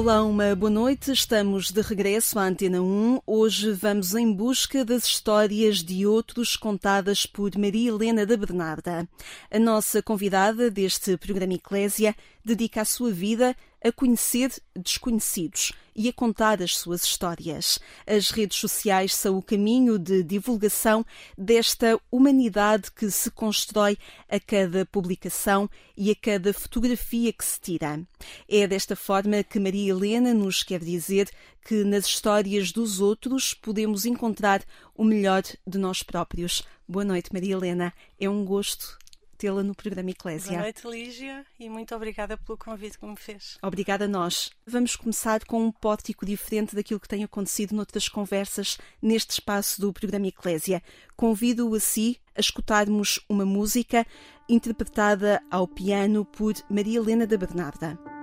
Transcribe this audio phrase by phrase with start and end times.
[0.00, 1.12] Olá, uma boa noite.
[1.12, 3.20] Estamos de regresso à Antena 1.
[3.26, 9.06] Hoje vamos em busca das histórias de outros contadas por Maria Helena da Bernarda.
[9.50, 16.12] A nossa convidada deste programa Eclésia dedica a sua vida a conhecer desconhecidos e a
[16.12, 17.78] contar as suas histórias.
[18.06, 21.04] As redes sociais são o caminho de divulgação
[21.36, 23.98] desta humanidade que se constrói
[24.28, 28.00] a cada publicação e a cada fotografia que se tira.
[28.48, 31.28] É desta forma que Maria Helena nos quer dizer
[31.66, 34.62] que nas histórias dos outros podemos encontrar
[34.94, 36.62] o melhor de nós próprios.
[36.88, 37.92] Boa noite, Maria Helena.
[38.18, 38.98] É um gosto
[39.40, 40.52] tê-la no programa Eclésia.
[40.52, 43.56] Boa noite, Lígia, e muito obrigada pelo convite que me fez.
[43.62, 44.50] Obrigada a nós.
[44.66, 49.94] Vamos começar com um pórtico diferente daquilo que tem acontecido noutras conversas neste espaço do
[49.94, 50.82] programa Eclésia.
[51.16, 54.06] Convido-o a si a escutarmos uma música
[54.46, 58.19] interpretada ao piano por Maria Helena da Bernarda.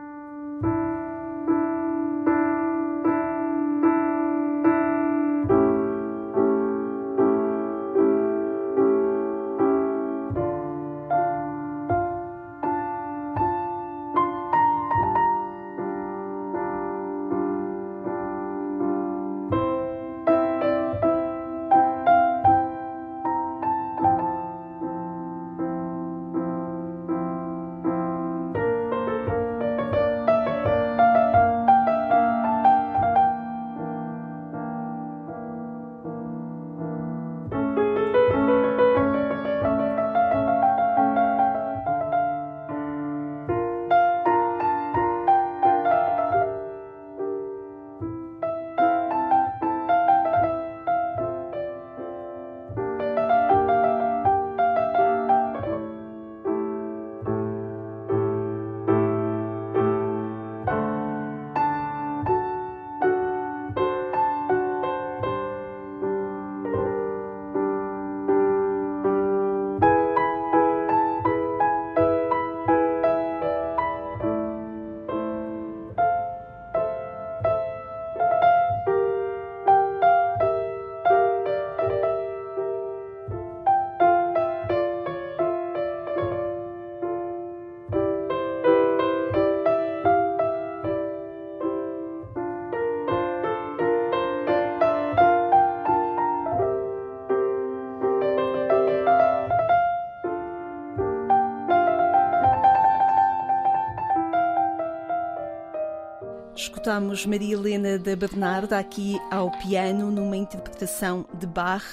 [106.87, 111.83] Escutamos Maria Helena da Bernarda aqui ao piano numa interpretação de Bach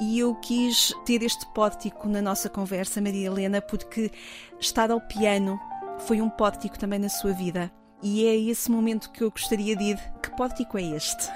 [0.00, 4.10] e eu quis ter este pórtico na nossa conversa, Maria Helena, porque
[4.58, 5.60] estar ao piano
[6.08, 7.70] foi um pórtico também na sua vida.
[8.02, 9.98] E é esse momento que eu gostaria de ir.
[10.20, 11.28] Que pórtico é este?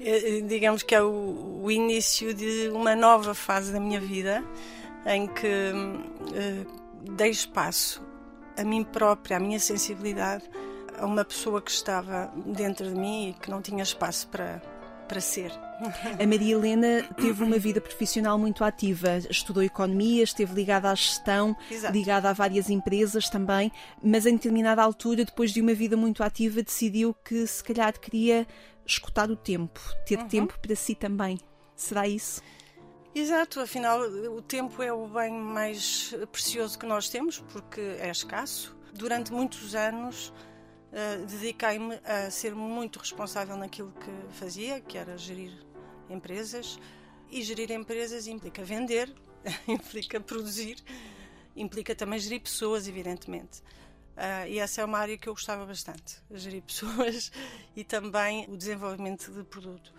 [0.00, 4.42] É, digamos que é o, o, início de uma nova fase da minha vida
[5.06, 8.04] em que uh, dei espaço
[8.58, 10.50] a mim própria, à minha sensibilidade
[11.00, 14.60] a uma pessoa que estava dentro de mim e que não tinha espaço para,
[15.08, 15.50] para ser.
[16.22, 21.56] A Maria Helena teve uma vida profissional muito ativa, estudou economia, esteve ligada à gestão,
[21.70, 21.92] Exato.
[21.94, 23.72] ligada a várias empresas também,
[24.02, 28.46] mas em determinada altura, depois de uma vida muito ativa, decidiu que se calhar queria
[28.84, 30.28] escutar o tempo, ter uhum.
[30.28, 31.38] tempo para si também.
[31.74, 32.42] Será isso?
[33.14, 38.76] Exato, afinal, o tempo é o bem mais precioso que nós temos porque é escasso.
[38.92, 40.32] Durante muitos anos
[40.90, 45.52] uh, dediquei-me a ser muito responsável naquilo que fazia, que era gerir
[46.08, 46.78] empresas.
[47.30, 49.12] E gerir empresas implica vender,
[49.68, 50.82] implica produzir,
[51.54, 53.62] implica também gerir pessoas, evidentemente.
[54.16, 57.30] Uh, e essa é uma área que eu gostava bastante, gerir pessoas
[57.74, 59.94] e também o desenvolvimento de produto.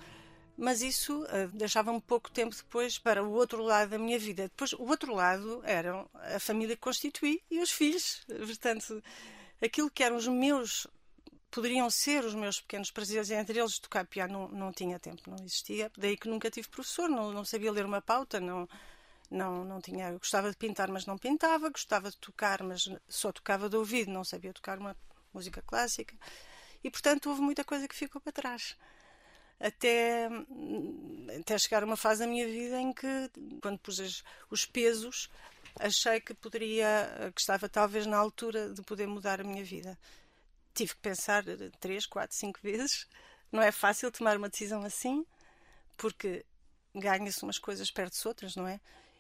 [0.57, 4.43] Mas isso uh, deixava-me pouco tempo depois para o outro lado da minha vida.
[4.43, 6.05] Depois, o outro lado era
[6.35, 8.23] a família que constituí e os filhos.
[8.27, 9.01] Portanto,
[9.62, 10.88] aquilo que eram os meus
[11.52, 15.38] poderiam ser os meus pequenos prazeres, entre eles tocar piano não, não tinha tempo, não
[15.44, 15.92] existia.
[15.98, 18.68] Daí que nunca tive professor, não, não sabia ler uma pauta, não,
[19.30, 20.12] não, não tinha.
[20.13, 24.24] Gostava de pintar, mas não pintava, gostava de tocar, mas só tocava de ouvido, não
[24.24, 24.96] sabia tocar uma
[25.34, 26.16] música clássica.
[26.84, 28.78] E portanto houve muita coisa que ficou para trás.
[29.60, 30.28] até,
[31.40, 33.30] até chegar a uma fase da minha vida em que,
[33.62, 35.30] quando pus os pesos,
[35.79, 39.97] achei que poderia, que estava talvez na altura de poder mudar a minha vida.
[40.73, 41.44] Tive que pensar
[41.79, 43.07] três, quatro, cinco vezes.
[43.51, 45.25] Não é fácil tomar uma decisão assim,
[45.97, 46.45] porque
[46.95, 48.79] ganha-se umas coisas, perde-se outras, não é?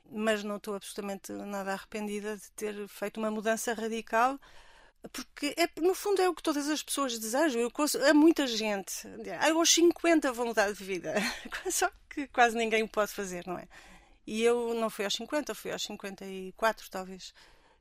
[0.09, 4.39] Mas não estou absolutamente nada arrependida de ter feito uma mudança radical
[5.09, 7.61] porque é, no fundo é o que todas as pessoas desejam.
[7.61, 9.07] Eu conheço, há muita gente.
[9.39, 11.15] Aos 50 vão mudar de vida.
[11.71, 13.67] Só que quase ninguém o pode fazer, não é?
[14.25, 17.33] E eu não fui aos 50, fui aos 54, talvez.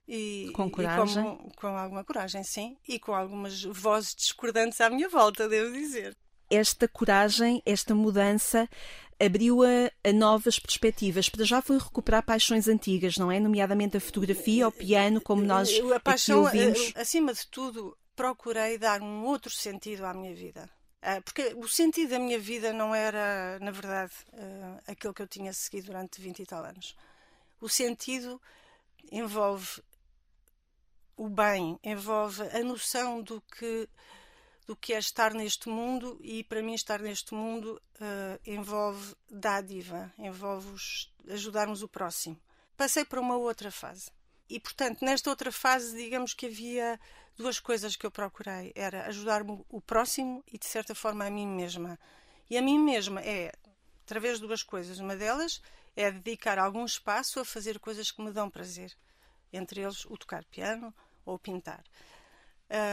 [0.09, 1.23] E, com coragem?
[1.23, 2.77] E com, com alguma coragem, sim.
[2.89, 6.17] E com algumas vozes discordantes à minha volta, devo dizer.
[6.51, 8.69] Esta coragem, esta mudança,
[9.21, 11.29] abriu-a a novas perspectivas.
[11.29, 13.39] Para já foi recuperar paixões antigas, não é?
[13.39, 16.93] Nomeadamente a fotografia, o piano, como nós a paixão, aqui ouvimos.
[16.97, 20.69] Acima de tudo, procurei dar um outro sentido à minha vida.
[21.03, 25.29] Ah, porque o sentido da minha vida não era, na verdade, ah, aquilo que eu
[25.29, 26.97] tinha seguido durante 20 e tal anos.
[27.61, 28.41] O sentido
[29.11, 29.83] envolve
[31.17, 33.89] o bem, envolve a noção do que
[34.67, 40.13] do que é estar neste mundo e para mim estar neste mundo uh, envolve dádiva,
[40.17, 40.73] envolve
[41.29, 42.41] ajudarmos o próximo.
[42.77, 44.13] Passei para uma outra fase.
[44.49, 47.01] E, portanto, nesta outra fase, digamos que havia
[47.41, 48.73] duas coisas que eu procurei.
[48.75, 51.99] Era ajudar-me o próximo e, de certa forma, a mim mesma.
[52.49, 53.53] E a mim mesma é,
[54.05, 54.99] através de duas coisas.
[54.99, 55.63] Uma delas
[55.97, 58.95] é dedicar algum espaço a fazer coisas que me dão prazer.
[59.53, 60.95] Entre eles, o tocar piano
[61.25, 61.83] ou pintar.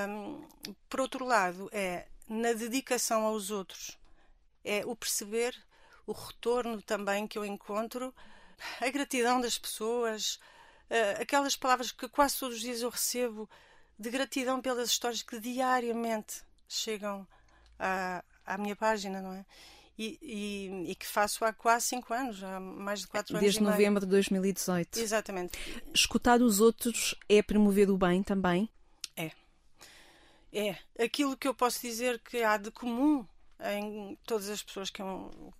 [0.09, 0.47] Um,
[0.89, 3.97] por outro lado, é na dedicação aos outros,
[4.63, 5.55] é o perceber
[6.05, 8.13] o retorno também que eu encontro,
[8.81, 10.39] a gratidão das pessoas,
[10.89, 13.47] uh, aquelas palavras que quase todos os dias eu recebo
[13.97, 17.27] de gratidão pelas histórias que diariamente chegam
[17.79, 19.45] à, à minha página, não é?
[19.97, 23.41] E, e, e, que faço há quase 5 anos, há mais de 4 anos.
[23.41, 24.99] Desde novembro de 2018.
[24.99, 25.57] Exatamente.
[25.91, 28.69] Escutar os outros é promover o bem também?
[29.15, 29.31] É.
[30.53, 30.77] É.
[31.03, 33.25] Aquilo que eu posso dizer que há de comum
[33.59, 35.53] em todas as pessoas que eu,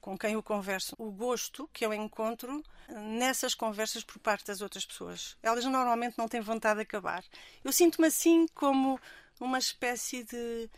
[0.00, 4.84] com quem eu converso, o gosto que eu encontro nessas conversas por parte das outras
[4.84, 5.36] pessoas.
[5.42, 7.24] Elas normalmente não têm vontade de acabar.
[7.64, 9.00] Eu sinto-me assim como
[9.38, 10.70] uma espécie de,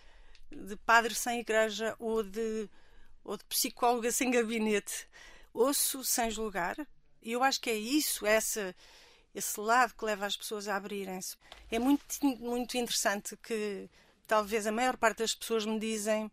[0.50, 2.68] de padre sem igreja ou de,
[3.24, 5.08] ou de psicóloga sem gabinete.
[5.52, 6.76] Ouço sem julgar.
[7.20, 8.74] E eu acho que é isso, essa
[9.34, 11.36] esse lado que leva as pessoas a abrirem-se.
[11.70, 12.04] É muito,
[12.38, 13.88] muito interessante que
[14.26, 16.30] talvez a maior parte das pessoas me dizem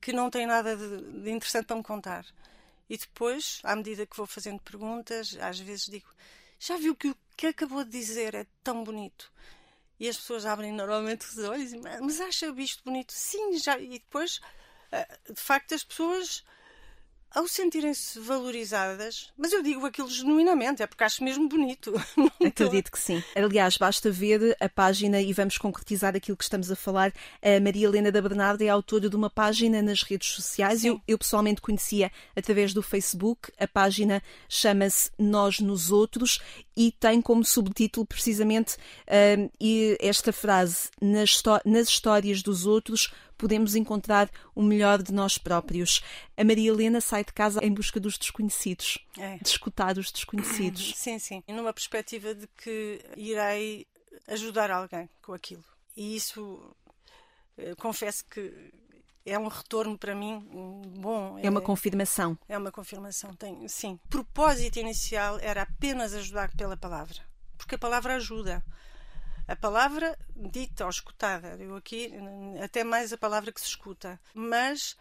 [0.00, 2.24] que não tem nada de, de interessante para me contar.
[2.88, 6.08] E depois, à medida que vou fazendo perguntas, às vezes digo:
[6.58, 9.32] Já viu que o que acabou de dizer é tão bonito?
[9.98, 13.12] E as pessoas abrem normalmente os olhos mas acha isto bonito?
[13.12, 13.78] Sim, já.
[13.78, 14.40] E depois,
[14.90, 16.42] eh, de facto, as pessoas
[17.34, 21.92] ao sentirem-se valorizadas, mas eu digo aquilo genuinamente, é porque acho mesmo bonito.
[22.44, 23.22] Acredito que sim.
[23.36, 27.12] Aliás, basta ver a página e vamos concretizar aquilo que estamos a falar.
[27.42, 30.84] A Maria Helena da Bernarda é autora de uma página nas redes sociais.
[30.84, 33.52] Eu, eu, pessoalmente conhecia através do Facebook.
[33.58, 36.40] A página chama-se Nós nos Outros
[36.76, 39.50] e tem como subtítulo precisamente uh,
[40.00, 46.02] esta frase: nas, nas histórias dos outros podemos encontrar o melhor de nós próprios.
[46.36, 49.38] A Maria Helena sai de casa em busca dos desconhecidos, é.
[49.38, 50.92] de escutar os desconhecidos.
[51.00, 51.42] Sim, sim.
[51.48, 53.86] E numa perspectiva de que irei
[54.28, 55.64] ajudar alguém com aquilo.
[55.96, 56.60] E isso,
[57.56, 58.72] eh, confesso que
[59.24, 60.46] é um retorno para mim
[60.98, 61.38] bom.
[61.38, 62.36] É, é uma confirmação.
[62.46, 63.98] É uma confirmação, tem, sim.
[64.04, 67.16] O propósito inicial era apenas ajudar pela palavra,
[67.56, 68.62] porque a palavra ajuda
[69.50, 72.12] a palavra dita ou escutada, eu aqui
[72.62, 74.96] até mais a palavra que se escuta, mas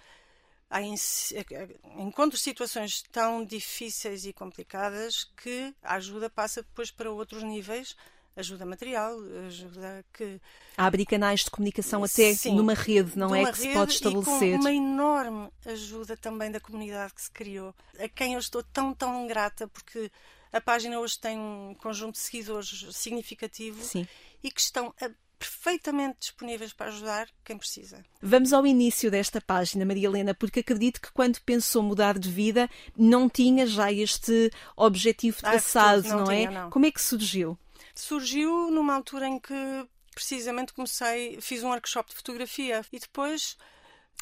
[0.68, 7.96] há encontro situações tão difíceis e complicadas que a ajuda passa depois para outros níveis
[8.36, 10.42] ajuda material, ajuda que.
[10.78, 13.52] Abre canais de comunicação até Sim, numa rede, não é?
[13.52, 14.54] Que se pode estabelecer.
[14.54, 18.64] E com uma enorme ajuda também da comunidade que se criou, a quem eu estou
[18.64, 20.10] tão, tão grata, porque
[20.52, 24.08] a página hoje tem um conjunto de seguidores significativo Sim.
[24.44, 28.04] e que estão a perfeitamente disponíveis para ajudar quem precisa.
[28.22, 32.70] Vamos ao início desta página, Maria Helena, porque acredito que quando pensou mudar de vida
[32.96, 36.38] não tinha já este objetivo ah, traçado, ah, não, não, é?
[36.40, 36.70] Tinha, não.
[36.70, 37.58] Como é que surgiu?
[37.96, 43.58] Surgiu numa altura em que precisamente comecei, fiz um workshop de fotografia e depois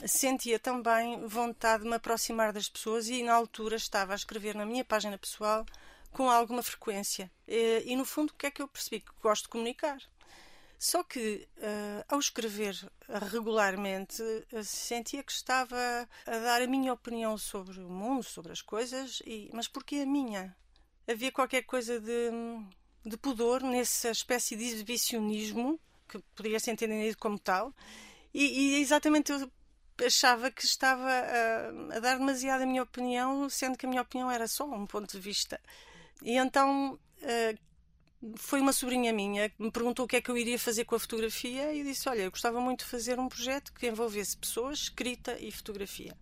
[0.06, 4.66] sentia também vontade de me aproximar das pessoas e na altura estava a escrever na
[4.66, 5.66] minha página pessoal
[6.12, 7.32] com alguma frequência.
[7.48, 9.02] E, e, no fundo, o que é que eu percebi?
[9.02, 9.98] Que gosto de comunicar.
[10.80, 12.76] Só que, uh, ao escrever
[13.32, 15.76] regularmente, uh, sentia que estava
[16.26, 20.06] a dar a minha opinião sobre o mundo, sobre as coisas, e, mas porquê a
[20.06, 20.56] minha?
[21.10, 22.30] Havia qualquer coisa de,
[23.04, 27.74] de pudor nessa espécie de exibicionismo, que poderia ser entendido como tal,
[28.32, 29.52] e, e exatamente eu
[30.06, 34.30] achava que estava a, a dar demasiado a minha opinião, sendo que a minha opinião
[34.30, 35.60] era só um ponto de vista.
[36.22, 37.68] E então uh,
[38.36, 40.96] foi uma sobrinha minha que me perguntou o que é que eu iria fazer com
[40.96, 44.80] a fotografia e disse: Olha, eu gostava muito de fazer um projeto que envolvesse pessoas,
[44.80, 46.16] escrita e fotografia.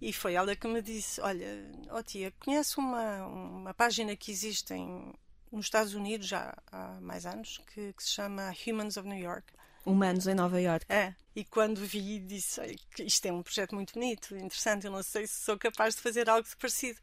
[0.00, 1.46] E foi ela que me disse: Olha,
[1.90, 5.12] oh tia, conhece uma, uma página que existe em,
[5.50, 9.52] nos Estados Unidos já há mais anos que, que se chama Humans of New York.
[9.84, 10.84] Humanos em Nova York.
[10.88, 12.60] É, e quando vi, disse:
[12.98, 16.28] Isto é um projeto muito bonito, interessante, eu não sei se sou capaz de fazer
[16.28, 16.98] algo parecido.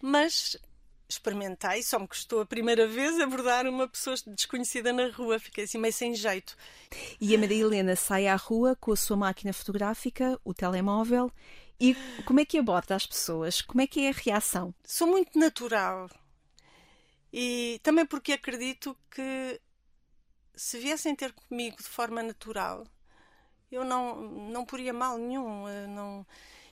[0.00, 0.56] Mas
[1.08, 5.78] experimentei, só me custou a primeira vez abordar uma pessoa desconhecida na rua, fiquei assim
[5.78, 6.56] meio sem jeito.
[7.20, 11.30] E a Maria Helena sai à rua com a sua máquina fotográfica, o telemóvel,
[11.78, 11.94] e
[12.24, 13.60] como é que aborda as pessoas?
[13.60, 14.74] Como é que é a reação?
[14.84, 16.10] Sou muito natural.
[17.32, 19.60] E também porque acredito que
[20.54, 22.86] se viessem ter comigo de forma natural,
[23.70, 25.68] eu não, não poria mal nenhum.
[25.68, 26.26] Eh, não...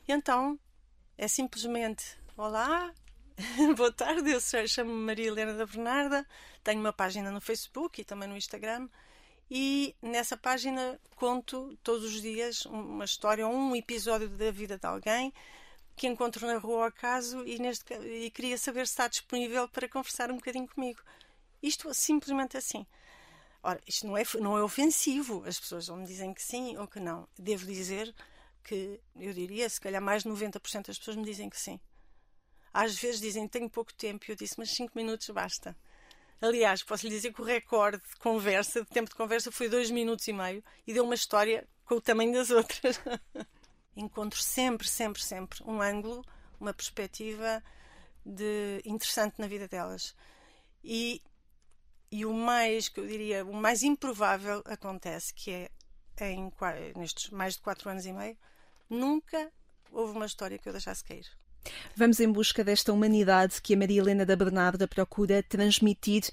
[0.08, 0.58] Então,
[1.18, 2.92] é simplesmente: Olá,
[3.76, 6.24] Boa tarde, eu chamo-me Maria Helena da Bernarda,
[6.62, 8.88] tenho uma página no Facebook e também no Instagram
[9.50, 14.86] e nessa página conto todos os dias uma história ou um episódio da vida de
[14.86, 15.32] alguém
[15.96, 19.88] que encontro na rua ao acaso e, neste, e queria saber se está disponível para
[19.88, 21.00] conversar um bocadinho comigo.
[21.60, 22.86] Isto simplesmente assim.
[23.64, 26.86] Ora, isto não é, não é ofensivo, as pessoas ou me dizem que sim ou
[26.86, 27.26] que não.
[27.36, 28.14] Devo dizer
[28.62, 31.80] que, eu diria, se calhar mais de 90% das pessoas me dizem que sim.
[32.74, 35.76] Às vezes dizem tenho pouco tempo e eu disse, mas 5 minutos basta.
[36.40, 39.92] Aliás, posso lhe dizer que o recorde de conversa, de tempo de conversa, foi 2
[39.92, 43.00] minutos e meio e deu uma história com o tamanho das outras.
[43.96, 46.24] Encontro sempre, sempre, sempre um ângulo,
[46.58, 47.62] uma perspectiva
[48.26, 50.12] de interessante na vida delas.
[50.82, 51.22] E,
[52.10, 55.70] e o mais, que eu diria, o mais improvável acontece, que é
[56.32, 56.52] em,
[56.96, 58.36] nestes mais de 4 anos e meio,
[58.90, 59.52] nunca
[59.92, 61.43] houve uma história que eu deixasse cair.
[61.96, 66.24] Vamos em busca desta humanidade que a Maria Helena da Bernarda procura transmitir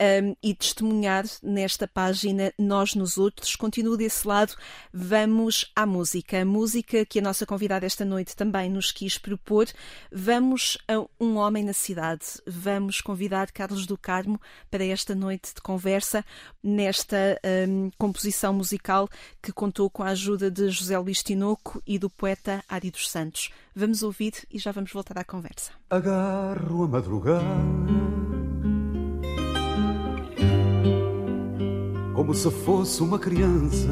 [0.00, 3.54] um, e testemunhar nesta página Nós nos Outros.
[3.54, 4.54] Continuo desse lado,
[4.92, 6.40] vamos à música.
[6.40, 9.66] A música que a nossa convidada esta noite também nos quis propor.
[10.10, 12.24] Vamos a Um Homem na Cidade.
[12.46, 14.40] Vamos convidar Carlos do Carmo
[14.70, 16.24] para esta noite de conversa
[16.62, 17.38] nesta
[17.68, 19.08] um, composição musical
[19.42, 23.50] que contou com a ajuda de José Luís Tinoco e do poeta Ari dos Santos.
[23.74, 25.72] Vamos ouvir e já vamos voltar à conversa.
[25.90, 28.29] Agarro a madrugada
[32.20, 33.88] como se fosse uma criança.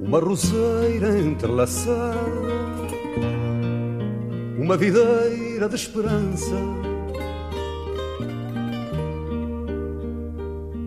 [0.00, 2.16] Uma roseira entrelaçada,
[4.58, 6.56] uma videira de esperança.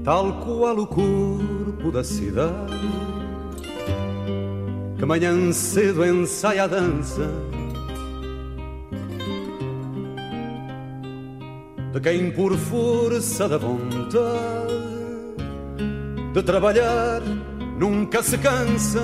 [0.04, 2.82] Tal qual o corpo da cidade,
[4.98, 7.30] que manhã cedo ensaia a dança
[12.06, 14.14] quem por força da vontade
[16.36, 17.20] de trabalhar
[17.80, 19.02] nunca se cansa.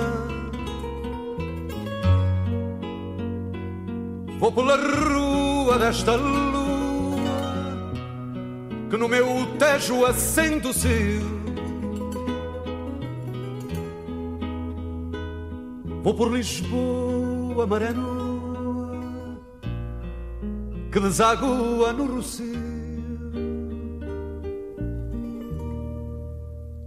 [4.38, 7.18] Vou pela rua desta lua
[8.88, 9.26] que no meu
[9.58, 10.72] tejo acende o.
[16.04, 19.40] Vou por Lisboa, maré nua,
[20.92, 22.71] que desagua no Rocio.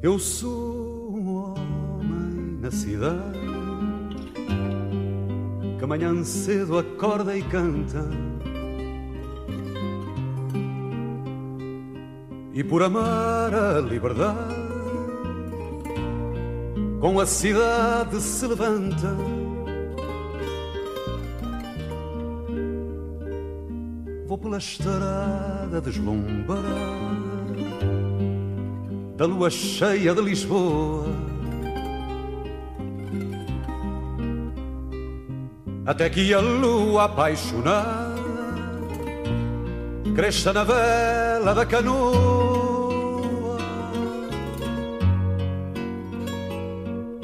[0.05, 3.39] Eu sou um homem na cidade
[5.79, 8.07] que amanhã cedo acorda e canta.
[12.53, 14.53] E por amar a liberdade,
[17.01, 19.17] com a cidade se levanta.
[24.27, 27.24] Vou pela estrada deslumbrada
[29.15, 31.07] da lua cheia de Lisboa.
[35.85, 38.15] Até que a lua apaixonada
[40.15, 42.55] cresça na vela da canoa.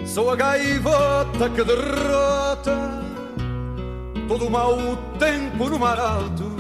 [0.06, 3.02] Sou a gaivota que derrota
[4.28, 4.78] todo o mau
[5.18, 6.51] tempo no mar alto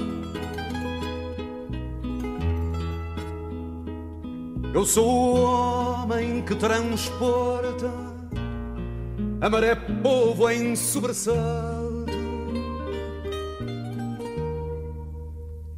[4.74, 7.92] Eu sou o homem que transporta
[9.42, 12.10] a maré povo em sobressalto.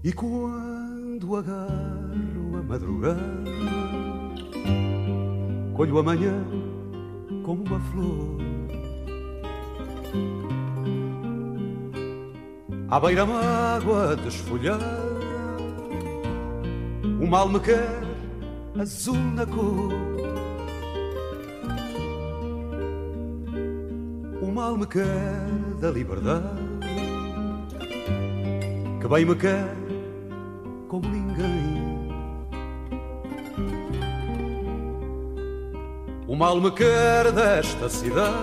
[0.04, 3.20] E quando agarro a madrugada,
[5.76, 6.46] colho amanhã
[7.44, 8.38] como uma flor.
[12.90, 14.86] À beira-mágua desfolhada,
[17.20, 18.03] o mal me quer
[18.80, 19.94] azul na cor.
[24.42, 25.48] O mal me quer
[25.80, 26.48] da liberdade,
[29.00, 29.76] que bem me quer
[30.88, 31.84] como ninguém.
[36.28, 38.34] O mal me quer desta cidade,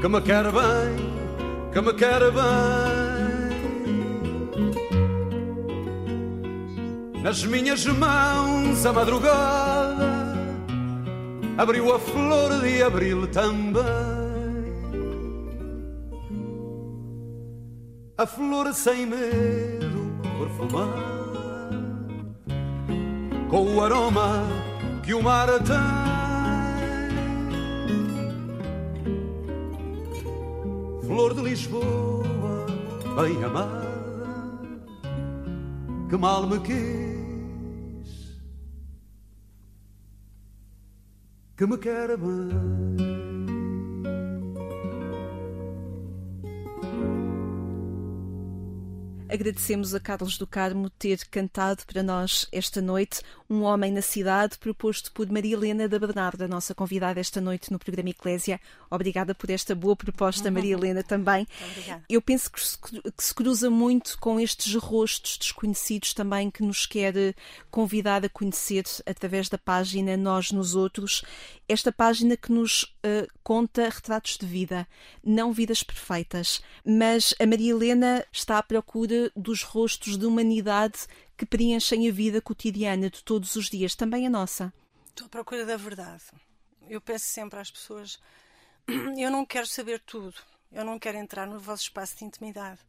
[0.00, 2.95] que me quer bem, que me quer bem.
[7.26, 10.28] Nas minhas mãos a madrugada
[11.58, 13.82] abriu a flor de abril também.
[18.16, 20.94] A flor sem medo perfumada,
[23.50, 24.44] com o aroma
[25.02, 25.76] que o mar tem.
[31.08, 32.66] Flor de Lisboa,
[33.20, 33.84] bem amada,
[36.08, 37.15] que mal me quis.
[41.56, 43.16] Que me quer bem.
[49.28, 54.58] Agradecemos a Carlos do Carmo ter cantado para nós esta noite Um Homem na Cidade,
[54.58, 58.60] proposto por Maria Helena da Bernarda, nossa convidada esta noite no programa Eclésia.
[58.90, 61.46] Obrigada por esta boa proposta, Maria Helena, também.
[61.70, 62.04] Obrigada.
[62.08, 66.86] Eu penso que se, que se cruza muito com estes rostos desconhecidos também que nos
[66.86, 67.34] quer
[67.70, 71.22] convidar a conhecer através da página Nós nos Outros.
[71.68, 74.86] Esta página que nos uh, conta retratos de vida,
[75.24, 81.46] não vidas perfeitas, mas a Maria Helena está à procura dos rostos de humanidade que
[81.46, 84.72] preenchem a vida cotidiana de todos os dias, também a nossa.
[85.08, 86.24] Estou à procura da verdade.
[86.88, 88.18] Eu peço sempre às pessoas:
[89.18, 90.34] eu não quero saber tudo,
[90.72, 92.80] eu não quero entrar no vosso espaço de intimidade,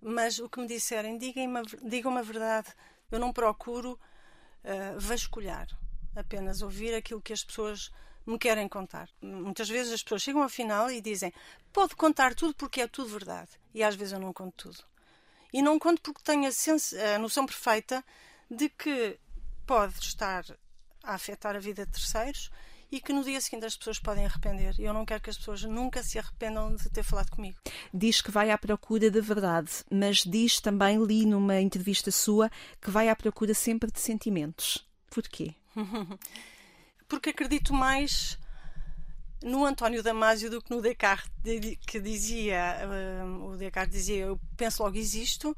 [0.00, 2.68] mas o que me disserem, digam-me digam a verdade.
[3.10, 5.68] Eu não procuro uh, vasculhar,
[6.16, 7.90] apenas ouvir aquilo que as pessoas
[8.26, 9.08] me querem contar.
[9.20, 11.32] Muitas vezes as pessoas chegam ao final e dizem:
[11.72, 13.50] pode contar tudo porque é tudo verdade.
[13.74, 14.91] E às vezes eu não conto tudo.
[15.52, 18.04] E não conto porque tenho a, a noção perfeita
[18.50, 19.18] de que
[19.66, 20.44] pode estar
[21.02, 22.50] a afetar a vida de terceiros
[22.90, 24.74] e que no dia seguinte as pessoas podem arrepender.
[24.78, 27.58] E eu não quero que as pessoas nunca se arrependam de ter falado comigo.
[27.92, 32.90] Diz que vai à procura da verdade, mas diz também, li numa entrevista sua, que
[32.90, 34.86] vai à procura sempre de sentimentos.
[35.10, 35.54] Porquê?
[37.08, 38.38] Porque acredito mais
[39.42, 41.30] no António Damásio do que no Descartes,
[41.86, 42.78] que dizia,
[43.40, 45.56] o Descartes dizia, eu penso logo existo,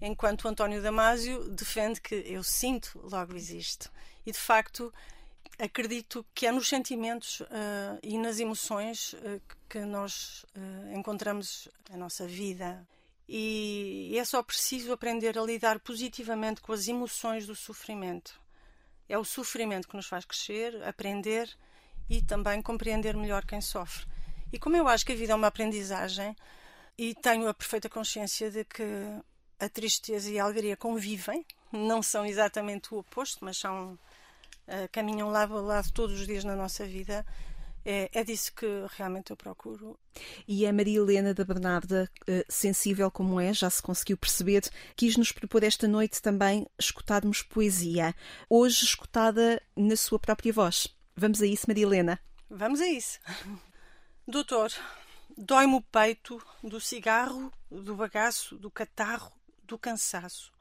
[0.00, 3.90] enquanto o António Damásio defende que eu sinto logo existo.
[4.26, 4.92] E de facto,
[5.58, 11.96] acredito que é nos sentimentos uh, e nas emoções uh, que nós uh, encontramos a
[11.96, 12.86] nossa vida.
[13.28, 18.40] E é só preciso aprender a lidar positivamente com as emoções do sofrimento.
[19.08, 21.48] É o sofrimento que nos faz crescer, aprender
[22.12, 24.04] e também compreender melhor quem sofre.
[24.52, 26.36] E como eu acho que a vida é uma aprendizagem
[26.98, 28.84] e tenho a perfeita consciência de que
[29.58, 35.30] a tristeza e a alegria convivem, não são exatamente o oposto, mas são uh, caminham
[35.30, 37.24] lado a lado todos os dias na nossa vida.
[37.82, 39.98] É, é disso que realmente eu procuro.
[40.46, 45.16] E a Maria Helena da Bernarda, uh, sensível como é, já se conseguiu perceber, quis
[45.16, 48.14] nos propor esta noite também escutarmos poesia,
[48.50, 50.94] hoje escutada na sua própria voz.
[51.14, 52.20] Vamos a isso, Maria Helena?
[52.48, 53.20] Vamos a isso.
[54.26, 54.72] Doutor,
[55.36, 59.32] dói-me o peito do cigarro, do bagaço, do catarro,
[59.64, 60.52] do cansaço.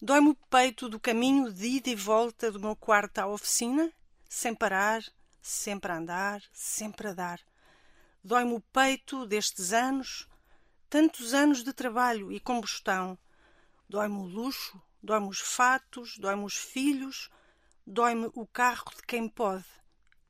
[0.00, 3.90] Dói-me o peito do caminho de ida e volta do meu quarto à oficina,
[4.28, 5.02] sem parar,
[5.40, 7.40] sempre a andar, sempre a dar.
[8.22, 10.28] Dói-me o peito destes anos,
[10.90, 13.18] tantos anos de trabalho e combustão.
[13.88, 17.30] Dói-me o luxo, dói-me os fatos, dói-me os filhos,
[17.86, 19.64] Dói-me o carro de quem pode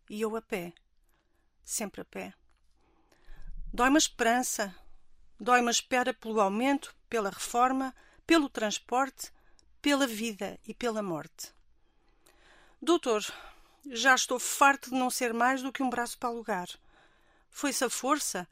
[0.09, 0.73] e eu a pé,
[1.63, 2.35] sempre a pé.
[3.73, 4.75] Dói-me a esperança,
[5.39, 7.95] dói-me a espera pelo aumento, pela reforma,
[8.27, 9.31] pelo transporte,
[9.83, 11.53] pela vida e pela morte.
[12.81, 13.23] Doutor,
[13.87, 16.69] já estou farto de não ser mais do que um braço para alugar.
[17.51, 18.49] Foi-se a força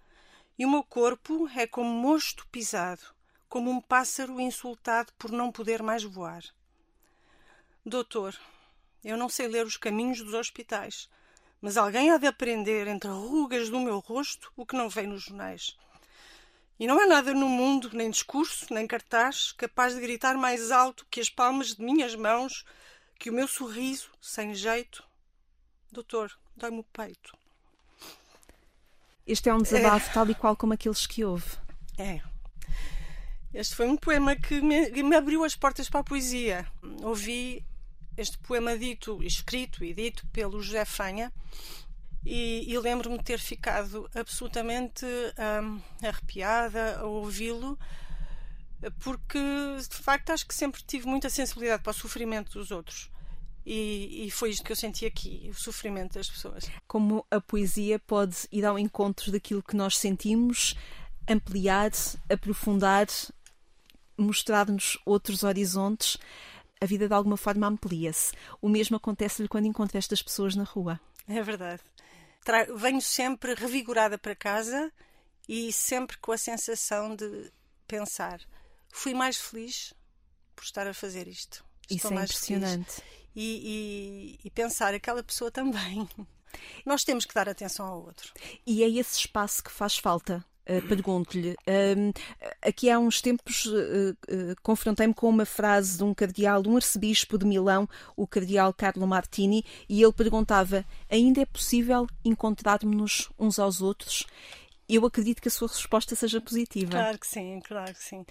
[0.58, 3.02] e o meu corpo é como mosto pisado,
[3.48, 6.42] como um pássaro insultado por não poder mais voar.
[7.84, 8.38] Doutor,
[9.04, 11.08] eu não sei ler os caminhos dos hospitais,
[11.60, 15.24] mas alguém há de aprender entre rugas do meu rosto o que não vem nos
[15.24, 15.76] jornais.
[16.78, 21.06] E não há nada no mundo, nem discurso, nem cartaz, capaz de gritar mais alto
[21.10, 22.64] que as palmas de minhas mãos,
[23.18, 25.04] que o meu sorriso, sem jeito.
[25.92, 27.36] Doutor, dói-me o peito.
[29.26, 30.12] Este é um desabafo é.
[30.14, 31.56] tal e qual como aqueles que houve.
[31.98, 32.22] É.
[33.52, 36.66] Este foi um poema que me, que me abriu as portas para a poesia.
[37.02, 37.62] Ouvi
[38.16, 41.32] este poema dito, escrito e dito pelo José Fanha,
[42.24, 47.78] e, e lembro-me de ter ficado absolutamente hum, arrepiada a ouvi-lo,
[48.98, 49.38] porque
[49.78, 53.10] de facto acho que sempre tive muita sensibilidade para o sofrimento dos outros.
[53.64, 56.64] E, e, foi isto que eu senti aqui, o sofrimento das pessoas.
[56.88, 60.74] Como a poesia pode ir ao encontro daquilo que nós sentimos,
[61.28, 61.90] ampliar,
[62.28, 63.06] aprofundar,
[64.16, 66.16] mostrar-nos outros horizontes,
[66.80, 68.32] a vida de alguma forma amplia-se.
[68.60, 70.98] O mesmo acontece-lhe quando encontra estas pessoas na rua.
[71.28, 71.82] É verdade.
[72.42, 74.90] Tra venho sempre revigorada para casa
[75.48, 77.52] e sempre com a sensação de
[77.86, 78.40] pensar:
[78.88, 79.92] fui mais feliz
[80.56, 81.64] por estar a fazer isto.
[81.82, 83.02] Estou Isso é impressionante.
[83.34, 86.08] E, e, e pensar aquela pessoa também.
[86.84, 88.32] Nós temos que dar atenção ao outro.
[88.66, 92.20] E é esse espaço que faz falta Uh, Pergunto-lhe, uh,
[92.62, 94.16] aqui há uns tempos uh,
[94.62, 99.04] confrontei-me com uma frase de um cardeal, de um arcebispo de Milão, o cardeal Carlo
[99.04, 104.24] Martini, e ele perguntava: ainda é possível encontrarmos-nos uns aos outros?
[104.88, 106.92] Eu acredito que a sua resposta seja positiva.
[106.92, 108.24] Claro que sim, claro que sim.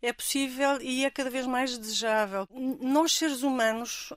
[0.00, 2.48] É possível e é cada vez mais desejável.
[2.80, 4.12] Nós, seres humanos,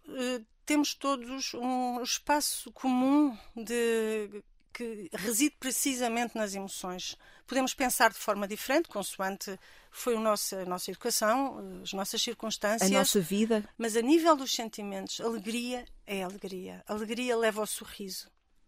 [0.65, 4.43] temos todos um espaço comum de
[4.75, 7.17] que reside precisamente nas emoções.
[7.47, 9.57] Podemos pensar de forma diferente, consoante
[9.89, 12.91] foi a nossa, a nossa educação, as nossas circunstâncias.
[12.91, 13.63] A nossa vida.
[13.77, 16.83] Mas a nível dos sentimentos, alegria é alegria.
[16.85, 18.27] Alegria leva ao sorriso.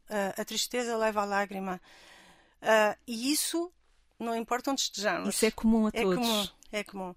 [0.10, 1.82] Uh, a tristeza leva à lágrima.
[2.62, 3.70] Uh, e isso
[4.18, 5.36] não importa onde estejamos.
[5.36, 6.18] Isso é comum a é todos.
[6.18, 7.16] Comum, é comum.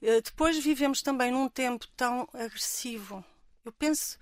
[0.00, 3.22] Uh, depois vivemos também num tempo tão agressivo.
[3.62, 4.18] Eu penso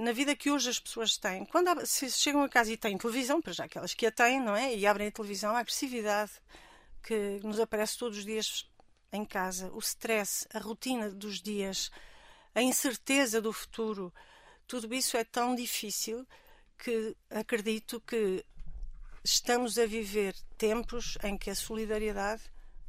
[0.00, 1.44] na vida que hoje as pessoas têm.
[1.44, 4.54] Quando se chegam a casa e têm televisão, para já aquelas que a têm, não
[4.54, 4.74] é?
[4.74, 6.32] E abrem a televisão, a agressividade
[7.02, 8.70] que nos aparece todos os dias
[9.12, 11.90] em casa, o stress, a rotina dos dias,
[12.54, 14.12] a incerteza do futuro,
[14.66, 16.26] tudo isso é tão difícil
[16.78, 18.44] que acredito que
[19.22, 22.42] estamos a viver tempos em que a solidariedade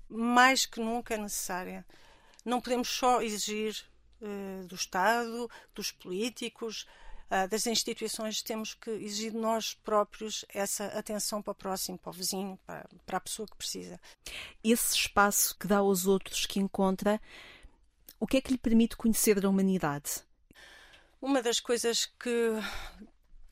[0.09, 1.85] mais que nunca é necessária.
[2.45, 3.92] Não podemos só exigir eh,
[4.67, 6.87] do Estado, dos políticos,
[7.29, 12.09] uh, das instituições, temos que exigir de nós próprios essa atenção para o próximo, para
[12.09, 13.99] o vizinho, para, para a pessoa que precisa.
[14.63, 17.21] Esse espaço que dá aos outros, que encontra,
[18.19, 20.23] o que é que lhe permite conhecer a humanidade?
[21.21, 22.51] Uma das coisas que,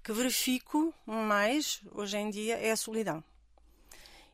[0.03, 3.23] que verifico mais hoje em dia é a solidão.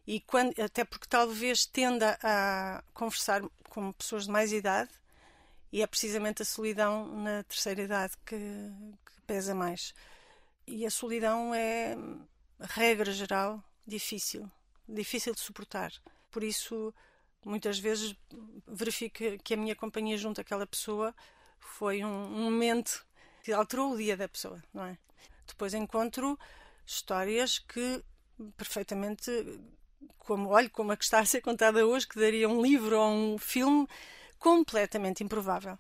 [0.07, 4.89] E quando, até porque talvez tenda a conversar com pessoas de mais idade,
[5.71, 9.93] e é precisamente a solidão na terceira idade que, que pesa mais.
[10.65, 11.97] E a solidão é,
[12.59, 14.49] regra geral, difícil,
[14.87, 15.91] difícil de suportar.
[16.31, 16.93] Por isso,
[17.45, 18.15] muitas vezes
[18.67, 21.15] verifico que a minha companhia junto àquela pessoa
[21.59, 23.05] foi um, um momento
[23.43, 24.97] que alterou o dia da pessoa, não é?
[25.45, 26.37] Depois encontro
[26.85, 28.03] histórias que
[28.55, 29.31] perfeitamente
[30.19, 33.09] como olho como a que está a ser contada hoje que daria um livro ou
[33.09, 33.87] um filme
[34.39, 35.77] completamente improvável.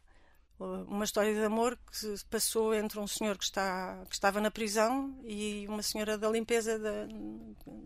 [0.59, 4.49] Uma história de amor que se passou entre um senhor que, está, que estava na
[4.49, 7.07] prisão e uma senhora da limpeza da,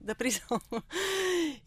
[0.01, 0.61] da prisão.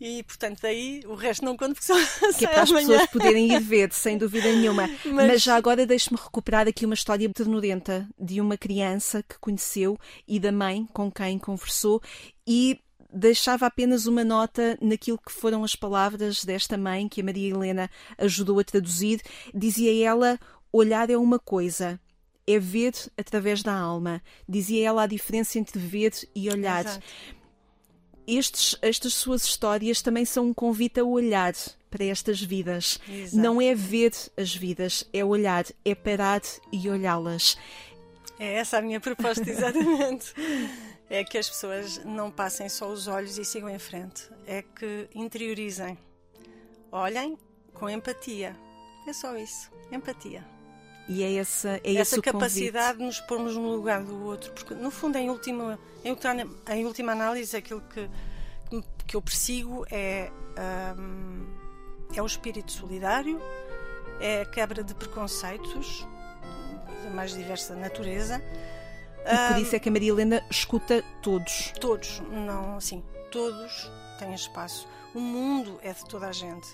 [0.00, 1.94] E, portanto, daí o resto não conto porque só
[2.38, 2.88] Que é para as amanhã.
[2.88, 4.88] pessoas poderem ir ver, sem dúvida nenhuma.
[5.04, 9.98] Mas, Mas já agora deixe-me recuperar aqui uma história ternurenta de uma criança que conheceu
[10.26, 12.00] e da mãe com quem conversou
[12.46, 12.80] e
[13.14, 17.90] deixava apenas uma nota naquilo que foram as palavras desta mãe que a Maria Helena
[18.18, 19.22] ajudou a traduzir.
[19.54, 20.38] Dizia ela:
[20.72, 22.00] olhar é uma coisa,
[22.46, 24.20] é ver através da alma.
[24.48, 26.84] Dizia ela a diferença entre ver e olhar.
[28.26, 31.52] Estes, estas suas histórias também são um convite a olhar
[31.90, 32.98] para estas vidas.
[33.08, 33.36] Exato.
[33.36, 36.40] Não é ver as vidas, é olhar, é parar
[36.72, 37.56] e olhá-las.
[38.38, 40.32] É essa a minha proposta, exatamente
[41.08, 45.08] é que as pessoas não passem só os olhos e sigam em frente, é que
[45.14, 45.98] interiorizem,
[46.90, 47.38] olhem
[47.72, 48.56] com empatia.
[49.06, 50.44] É só isso, empatia.
[51.06, 54.90] E é essa, é essa capacidade de nos pormos no lugar do outro, porque no
[54.90, 58.08] fundo, em última, em última, em última análise, aquilo que,
[59.06, 60.30] que eu persigo é,
[60.98, 61.46] um,
[62.16, 63.38] é o espírito solidário,
[64.18, 66.06] é a quebra de preconceitos,
[67.04, 68.42] da mais diversa natureza.
[69.24, 71.72] E por isso é que a Maria Helena escuta todos.
[71.80, 74.86] Todos, não, sim, todos têm espaço.
[75.14, 76.66] O mundo é de toda a gente.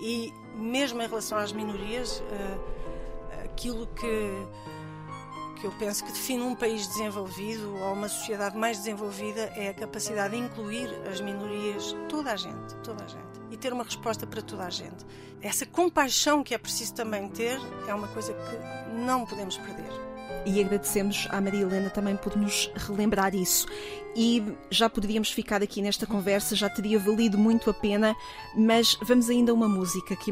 [0.00, 6.54] E mesmo em relação às minorias, uh, aquilo que, que eu penso que define um
[6.54, 12.32] país desenvolvido ou uma sociedade mais desenvolvida é a capacidade de incluir as minorias, toda
[12.32, 13.20] a gente, toda a gente.
[13.50, 15.04] E ter uma resposta para toda a gente.
[15.42, 20.09] Essa compaixão que é preciso também ter é uma coisa que não podemos perder
[20.46, 23.66] e agradecemos à Maria Helena também por nos relembrar isso.
[24.14, 28.16] E já poderíamos ficar aqui nesta conversa, já teria valido muito a pena,
[28.56, 30.30] mas vamos ainda a uma música que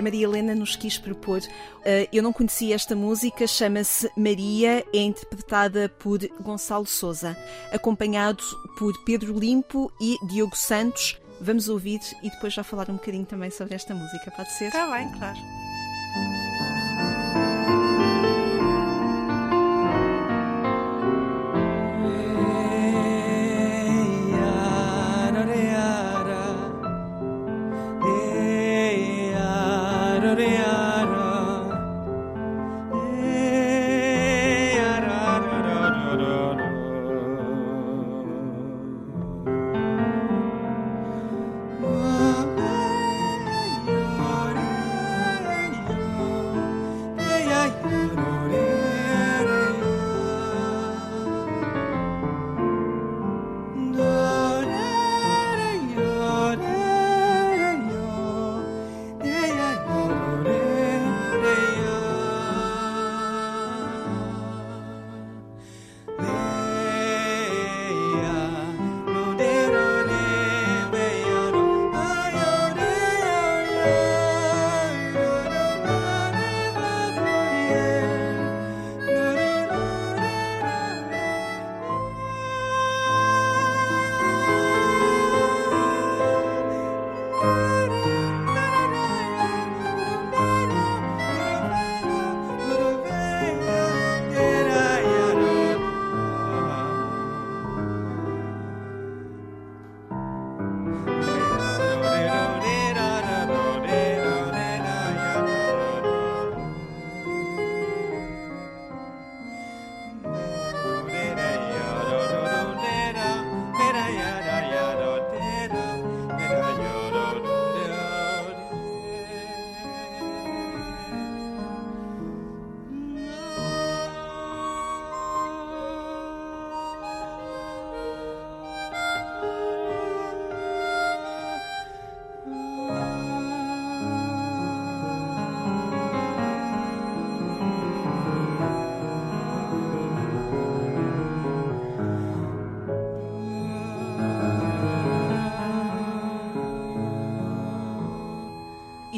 [0.00, 1.38] a Maria Helena nos quis propor.
[1.40, 7.36] Uh, eu não conhecia esta música, chama-se Maria, é interpretada por Gonçalo Souza,
[7.70, 8.42] acompanhado
[8.78, 11.20] por Pedro Limpo e Diogo Santos.
[11.42, 14.66] Vamos ouvir e depois já falar um bocadinho também sobre esta música, pode ser?
[14.66, 15.38] Está bem, claro.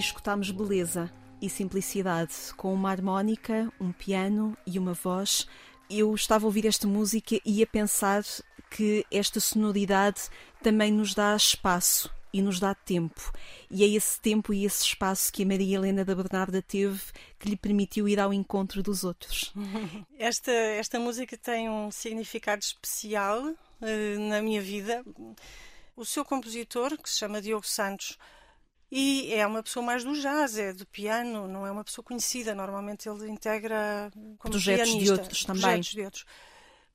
[0.06, 1.10] Escutámos beleza
[1.40, 5.46] e simplicidade com uma harmónica, um piano e uma voz.
[5.88, 8.22] Eu estava a ouvir esta música e a pensar
[8.70, 10.22] que esta sonoridade
[10.62, 13.30] também nos dá espaço e nos dá tempo.
[13.70, 17.00] E é esse tempo e esse espaço que a Maria Helena da Bernarda teve
[17.38, 19.52] que lhe permitiu ir ao encontro dos outros.
[20.18, 25.04] Esta, esta música tem um significado especial uh, na minha vida.
[25.96, 28.16] O seu compositor, que se chama Diogo Santos,
[28.94, 32.54] e é uma pessoa mais do jazz, é do piano, não é uma pessoa conhecida.
[32.54, 35.62] Normalmente ele integra como projetos pianista, de outros também.
[35.62, 36.26] Projetos de outros.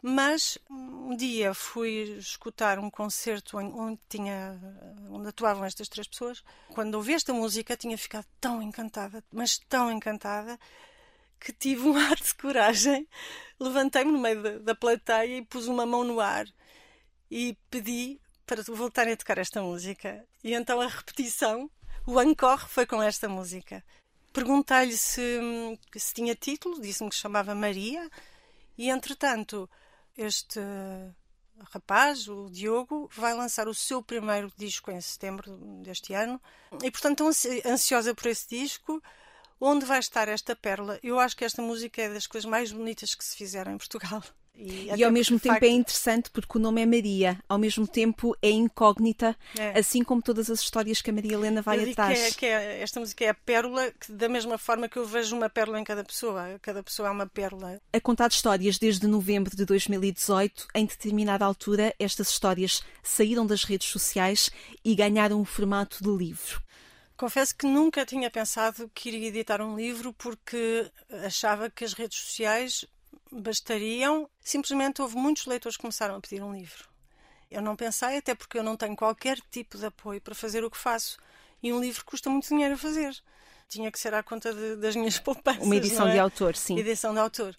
[0.04, 4.62] Mas um dia fui escutar um concerto onde, tinha,
[5.10, 6.44] onde atuavam estas três pessoas.
[6.70, 10.60] Quando ouvi esta música, tinha ficado tão encantada, mas tão encantada,
[11.40, 13.08] que tive um ato de coragem.
[13.60, 16.46] Levantei-me no meio da, da plateia e pus uma mão no ar
[17.32, 20.24] e pedi para voltarem a tocar esta música.
[20.44, 21.68] E então a repetição
[22.08, 23.84] o encore foi com esta música.
[24.32, 25.39] Perguntei-lhe se,
[25.96, 28.10] se tinha título, disse-me que se chamava Maria,
[28.78, 29.70] e entretanto,
[30.17, 30.60] este
[31.72, 36.41] rapaz, o Diogo, vai lançar o seu primeiro disco em setembro deste ano,
[36.82, 39.04] e portanto estou ansiosa por esse disco.
[39.60, 41.00] Onde vai estar esta pérola?
[41.02, 44.22] Eu acho que esta música é das coisas mais bonitas que se fizeram em Portugal.
[44.60, 45.72] E, e ao mesmo tempo é facto...
[45.72, 49.78] é interessante porque o nome é Maria, ao mesmo tempo é incógnita, é.
[49.78, 52.17] assim como todas as histórias que a Maria Helena vai eu atrás.
[52.17, 55.06] Que é, que é, esta música é a pérola, que, da mesma forma que eu
[55.06, 57.80] vejo uma pérola em cada pessoa, cada pessoa é uma pérola.
[57.93, 63.88] A contar histórias desde novembro de 2018, em determinada altura, estas histórias saíram das redes
[63.88, 64.50] sociais
[64.84, 66.63] e ganharam o formato de livro.
[67.18, 70.90] Confesso que nunca tinha pensado que iria editar um livro porque
[71.26, 72.86] achava que as redes sociais
[73.32, 74.30] bastariam.
[74.40, 76.88] Simplesmente houve muitos leitores que começaram a pedir um livro.
[77.50, 80.70] Eu não pensei, até porque eu não tenho qualquer tipo de apoio para fazer o
[80.70, 81.18] que faço.
[81.64, 83.18] E um livro custa muito dinheiro a fazer.
[83.68, 85.64] Tinha que ser à conta de, das minhas poupanças.
[85.64, 86.12] Uma edição é?
[86.12, 86.78] de autor, sim.
[86.78, 87.58] Edição de autor.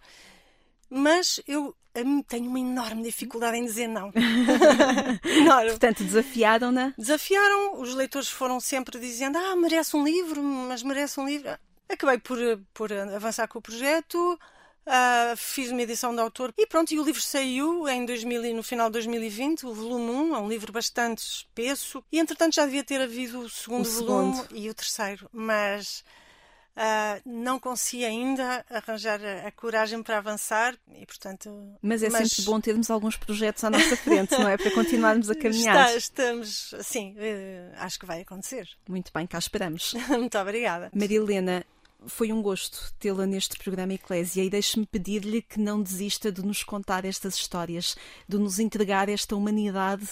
[0.88, 1.76] Mas eu
[2.26, 4.10] tenho uma enorme dificuldade em dizer não.
[5.68, 6.94] Portanto, desafiaram-na?
[6.96, 11.50] Desafiaram, os leitores foram sempre dizendo: Ah, merece um livro, mas merece um livro.
[11.88, 12.38] Acabei por,
[12.74, 14.38] por avançar com o projeto,
[14.88, 18.62] Uh, fiz uma edição de autor e pronto, e o livro saiu em 2000, no
[18.62, 22.82] final de 2020, o volume 1, é um livro bastante espesso, e entretanto já devia
[22.82, 24.56] ter havido o segundo o volume segundo.
[24.56, 26.02] e o terceiro, mas
[26.78, 31.76] uh, não consegui ainda arranjar a, a, coragem para avançar e portanto...
[31.82, 32.30] Mas é mas...
[32.30, 34.56] sempre bom termos alguns projetos à nossa frente, não é?
[34.56, 35.88] Para continuarmos a caminhar.
[35.88, 38.68] Está, estamos, sim, uh, acho que vai acontecer.
[38.88, 39.94] Muito bem, cá esperamos.
[40.08, 40.90] Muito obrigada.
[40.94, 41.64] Maria Helena,
[42.06, 46.62] foi um gosto tê-la neste programa Eclésia e deixe-me pedir-lhe que não desista de nos
[46.62, 47.96] contar estas histórias,
[48.28, 50.08] de nos entregar esta humanidade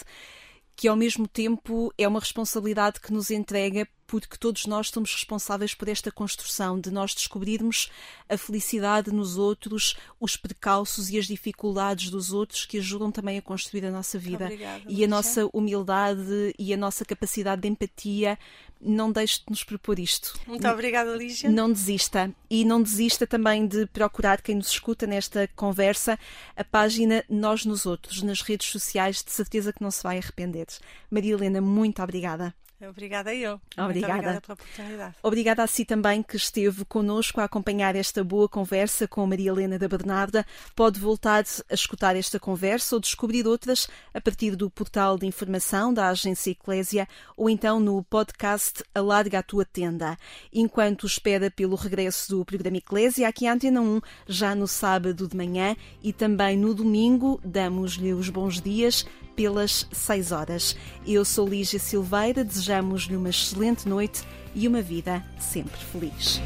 [0.75, 5.73] que ao mesmo tempo é uma responsabilidade que nos entrega porque todos nós somos responsáveis
[5.73, 7.91] por esta construção de nós descobrirmos
[8.29, 13.41] a felicidade nos outros, os precalços e as dificuldades dos outros que ajudam também a
[13.41, 14.45] construir a nossa vida.
[14.45, 18.39] Obrigada, e a nossa humildade e a nossa capacidade de empatia
[18.79, 20.39] não deixe de nos propor isto.
[20.47, 21.49] Muito obrigada, Lígia.
[21.49, 22.31] Não desista.
[22.49, 26.17] E não desista também de procurar quem nos escuta nesta conversa
[26.55, 30.67] a página Nós nos Outros, nas redes sociais, de certeza que não se vai arrepender.
[31.09, 32.53] Maria Helena, muito obrigada.
[32.79, 33.59] Obrigada eu.
[33.75, 34.13] Obrigada.
[34.13, 35.15] obrigada pela oportunidade.
[35.23, 39.79] Obrigada a si também que esteve connosco a acompanhar esta boa conversa com Maria Helena
[39.79, 40.45] da Bernarda.
[40.75, 45.91] Pode voltar a escutar esta conversa ou descobrir outras a partir do portal de informação
[45.91, 50.15] da Agência Eclésia ou então no podcast Alarga a Tua Tenda.
[50.53, 55.35] Enquanto espera pelo regresso do programa Eclésia, aqui à Antena 1, já no sábado de
[55.35, 59.03] manhã e também no domingo, damos-lhe os bons dias
[59.37, 60.75] pelas 6 horas.
[61.05, 64.23] Eu sou Lígia Silveira, desejamos-lhe uma excelente noite
[64.53, 66.41] e uma vida sempre feliz.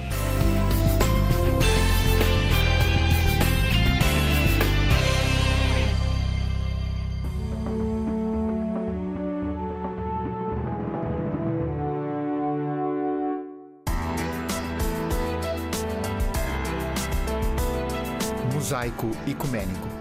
[18.54, 20.01] Mosaico Ecumênico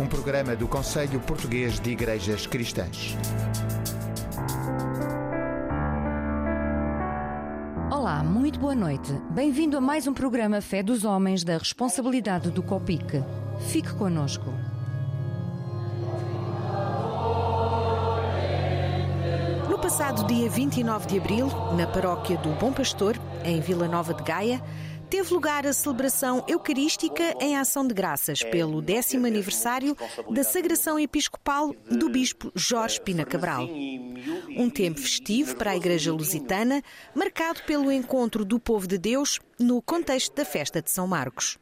[0.00, 3.16] um programa do Conselho Português de Igrejas Cristãs.
[7.90, 9.12] Olá, muito boa noite.
[9.30, 13.24] Bem-vindo a mais um programa Fé dos Homens da responsabilidade do COPIC.
[13.58, 14.52] Fique conosco.
[19.68, 24.22] No passado dia 29 de abril, na paróquia do Bom Pastor, em Vila Nova de
[24.22, 24.62] Gaia,
[25.08, 29.96] teve lugar a celebração eucarística em ação de graças pelo décimo aniversário
[30.30, 33.66] da sagração episcopal do bispo Jorge Pina Cabral.
[34.56, 36.82] Um tempo festivo para a Igreja Lusitana,
[37.14, 41.58] marcado pelo encontro do povo de Deus no contexto da festa de São Marcos.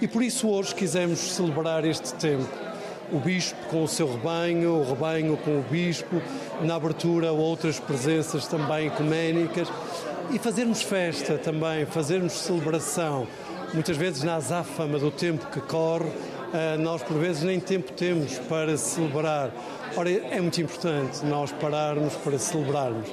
[0.00, 2.48] E por isso hoje quisemos celebrar este tempo.
[3.10, 6.22] O bispo com o seu rebanho, o rebanho com o bispo,
[6.62, 9.68] na abertura outras presenças também ecuménicas
[10.30, 13.26] e fazermos festa também, fazermos celebração.
[13.74, 16.10] Muitas vezes na azáfama do tempo que corre,
[16.52, 19.50] eh, nós por vezes nem tempo temos para celebrar.
[19.96, 23.08] Ora, é muito importante nós pararmos para celebrarmos.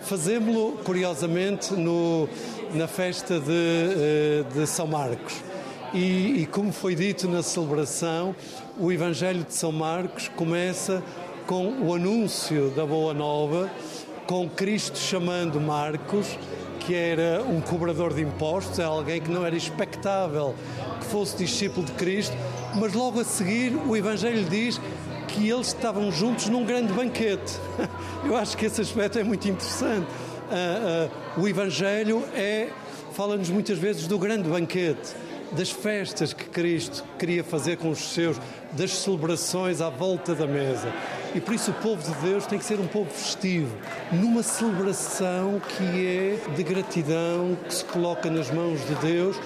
[0.00, 2.28] Fazemos-lo, curiosamente, no,
[2.74, 5.34] na festa de, eh, de São Marcos.
[5.92, 8.34] E, e, como foi dito na celebração,
[8.78, 11.02] o Evangelho de São Marcos começa
[11.46, 13.70] com o anúncio da Boa Nova,
[14.28, 16.38] com Cristo chamando Marcos
[16.80, 20.54] que era um cobrador de impostos, é alguém que não era expectável
[21.00, 22.36] que fosse discípulo de Cristo,
[22.74, 24.80] mas logo a seguir o Evangelho diz
[25.28, 27.58] que eles estavam juntos num grande banquete.
[28.24, 30.06] Eu acho que esse aspecto é muito interessante.
[30.06, 32.68] Uh, uh, o Evangelho é
[33.12, 35.14] fala-nos muitas vezes do grande banquete,
[35.52, 38.38] das festas que Cristo queria fazer com os seus,
[38.72, 40.92] das celebrações à volta da mesa.
[41.34, 43.74] E por isso o povo de Deus tem que ser um povo festivo,
[44.10, 49.36] numa celebração que é de gratidão, que se coloca nas mãos de Deus,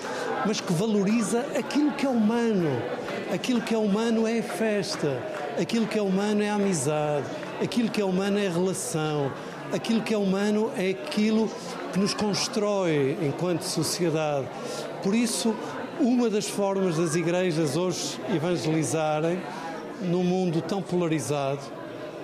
[0.47, 2.71] mas que valoriza aquilo que é humano.
[3.33, 5.21] Aquilo que é humano é festa,
[5.61, 7.27] aquilo que é humano é amizade,
[7.63, 9.33] aquilo que é humano é relação,
[9.73, 11.51] aquilo que é humano é aquilo
[11.93, 14.47] que nos constrói enquanto sociedade.
[15.03, 15.55] Por isso,
[15.99, 19.41] uma das formas das igrejas hoje evangelizarem
[20.05, 21.61] num mundo tão polarizado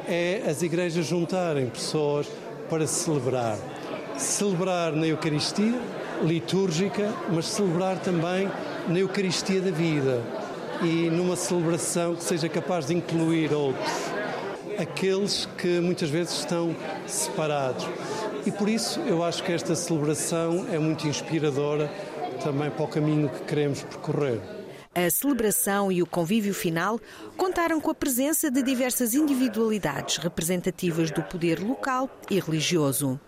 [0.06, 2.26] é as igrejas juntarem pessoas
[2.68, 3.58] para celebrar.
[4.16, 5.78] celebrar na Eucaristia
[6.22, 8.50] litúrgica, mas celebrar também
[8.88, 10.20] na Eucaristia da vida
[10.82, 13.92] e numa celebração que seja capaz de incluir outros,
[14.78, 16.74] aqueles que muitas vezes estão
[17.06, 17.86] separados.
[18.46, 21.90] E por isso eu acho que esta celebração é muito inspiradora
[22.42, 24.57] também para o caminho que queremos percorrer.
[24.94, 27.00] A celebração e o convívio final
[27.36, 33.20] contaram com a presença de diversas individualidades representativas do poder local e religioso.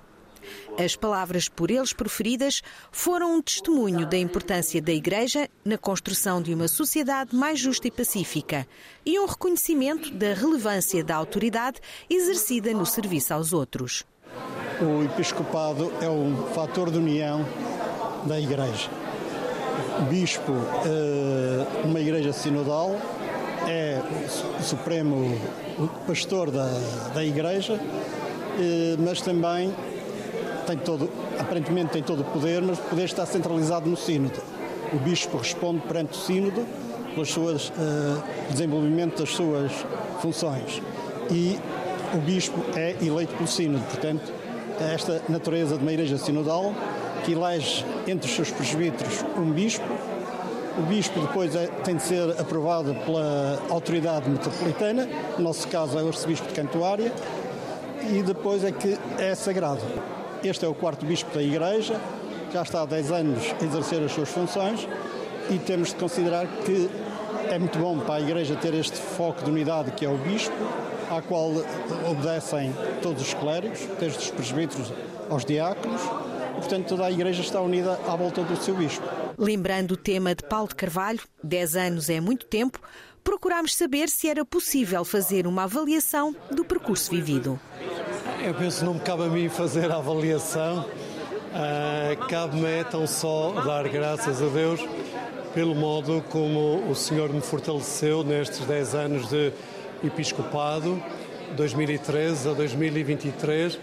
[0.78, 6.54] As palavras por eles proferidas foram um testemunho da importância da Igreja na construção de
[6.54, 8.66] uma sociedade mais justa e pacífica
[9.04, 14.04] e um reconhecimento da relevância da autoridade exercida no serviço aos outros.
[14.80, 17.44] O episcopado é um fator de união
[18.26, 19.09] da Igreja.
[20.08, 20.52] Bispo,
[20.86, 22.96] eh, numa igreja sinodal,
[23.68, 24.00] é
[24.58, 25.38] o supremo
[26.06, 26.68] pastor da,
[27.14, 27.78] da Igreja,
[28.58, 29.72] eh, mas também
[30.66, 34.40] tem todo, aparentemente tem todo o poder, mas o poder está centralizado no sínodo.
[34.92, 36.64] O bispo responde perante o sínodo
[37.14, 39.72] pelo suas, uh, desenvolvimento das suas
[40.20, 40.80] funções
[41.30, 41.58] e
[42.14, 43.84] o bispo é eleito pelo sínodo.
[43.84, 44.32] Portanto,
[44.80, 46.72] é esta natureza de uma igreja sinodal
[47.24, 49.84] que elege entre os seus presbíteros um bispo.
[50.78, 56.02] O bispo depois é, tem de ser aprovado pela autoridade metropolitana, no nosso caso é
[56.02, 57.12] o arcebispo de Cantuária,
[58.08, 59.82] e depois é que é sagrado.
[60.42, 62.00] Este é o quarto bispo da Igreja,
[62.52, 64.88] já está há 10 anos a exercer as suas funções
[65.50, 66.90] e temos de considerar que
[67.48, 70.54] é muito bom para a Igreja ter este foco de unidade que é o bispo,
[71.10, 71.50] à qual
[72.08, 74.92] obedecem todos os clérigos, desde os presbíteros
[75.28, 76.00] aos diáconos,
[76.60, 79.04] e, portanto toda a Igreja está unida à volta do seu bispo.
[79.38, 82.78] Lembrando o tema de Paulo de Carvalho, 10 anos é muito tempo,
[83.24, 87.58] procurámos saber se era possível fazer uma avaliação do percurso vivido.
[88.44, 93.06] Eu penso que não me cabe a mim fazer a avaliação, uh, cabe-me é tão
[93.06, 94.80] só dar graças a Deus
[95.54, 99.52] pelo modo como o Senhor me fortaleceu nestes 10 anos de
[100.04, 101.02] episcopado,
[101.56, 103.78] 2013 a 2023,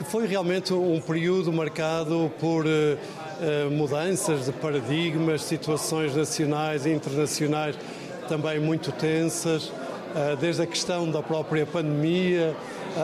[0.00, 7.76] que foi realmente um período marcado por uh, mudanças de paradigmas, situações nacionais e internacionais
[8.26, 12.56] também muito tensas, uh, desde a questão da própria pandemia,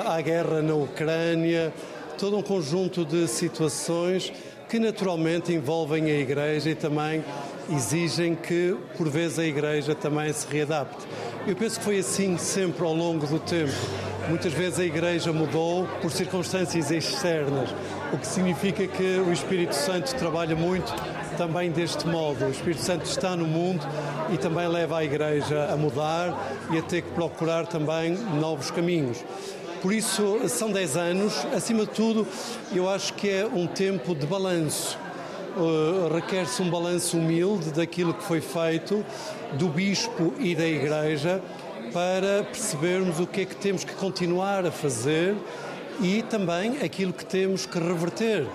[0.06, 1.70] à guerra na Ucrânia,
[2.16, 4.32] todo um conjunto de situações
[4.66, 7.22] que naturalmente envolvem a Igreja e também
[7.70, 11.06] exigem que, por vezes, a Igreja também se readapte.
[11.46, 14.15] Eu penso que foi assim sempre ao longo do tempo.
[14.28, 17.70] Muitas vezes a Igreja mudou por circunstâncias externas,
[18.12, 20.92] o que significa que o Espírito Santo trabalha muito
[21.36, 22.44] também deste modo.
[22.44, 23.86] O Espírito Santo está no mundo
[24.32, 26.34] e também leva a Igreja a mudar
[26.72, 29.24] e a ter que procurar também novos caminhos.
[29.80, 31.46] Por isso, são 10 anos.
[31.54, 32.26] Acima de tudo,
[32.72, 34.98] eu acho que é um tempo de balanço.
[35.56, 39.06] Uh, requer-se um balanço humilde daquilo que foi feito,
[39.52, 41.40] do Bispo e da Igreja,
[41.96, 45.34] para percebermos o que é que temos que continuar a fazer
[45.98, 48.46] e também aquilo que temos que reverter,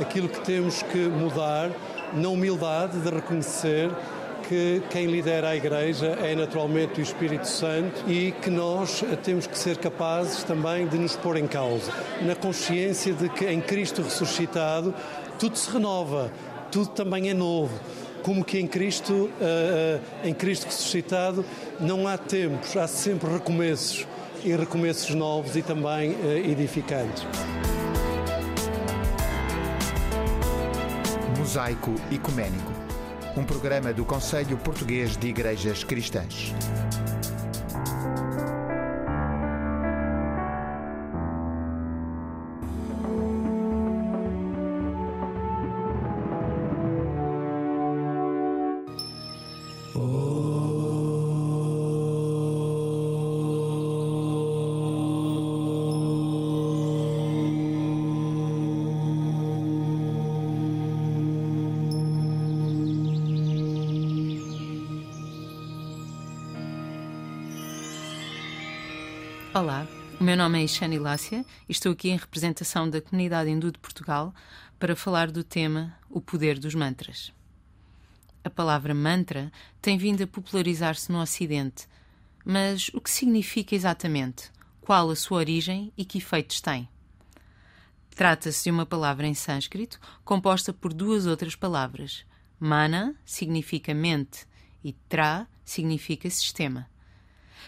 [0.00, 1.70] aquilo que temos que mudar,
[2.14, 3.90] na humildade de reconhecer
[4.48, 9.58] que quem lidera a Igreja é naturalmente o Espírito Santo e que nós temos que
[9.58, 11.92] ser capazes também de nos pôr em causa,
[12.22, 14.94] na consciência de que em Cristo ressuscitado
[15.38, 16.32] tudo se renova,
[16.72, 17.78] tudo também é novo.
[18.26, 21.44] Como que em Cristo, eh, eh, em Cristo ressuscitado,
[21.78, 24.04] não há tempos, há sempre recomeços
[24.42, 27.24] e recomeços novos e também eh, edificantes.
[31.38, 32.72] Mosaico Ecuménico
[33.36, 36.54] um programa do Conselho Português de Igrejas Cristãs.
[70.26, 74.34] Meu nome é Ixane Lácia e estou aqui em representação da comunidade hindu de Portugal
[74.76, 77.32] para falar do tema O Poder dos Mantras.
[78.42, 81.86] A palavra mantra tem vindo a popularizar-se no Ocidente,
[82.44, 84.50] mas o que significa exatamente?
[84.80, 86.88] Qual a sua origem e que efeitos tem?
[88.10, 92.26] Trata-se de uma palavra em sânscrito composta por duas outras palavras.
[92.58, 94.44] Mana significa mente
[94.82, 96.88] e Tra significa sistema.